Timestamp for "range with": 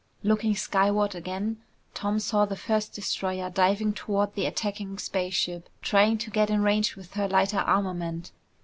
6.63-7.13